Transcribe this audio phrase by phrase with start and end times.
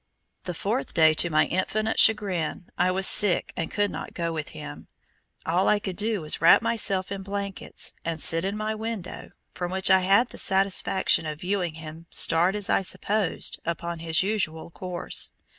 [0.45, 4.49] The fourth day to my infinite chagrin, I was sick and could not go with
[4.49, 4.87] him.
[5.45, 9.29] All I could do was to wrap myself in blankets and sit in my window
[9.53, 14.23] from which I had the satisfaction of viewing him start as I supposed upon his
[14.23, 15.29] usual course.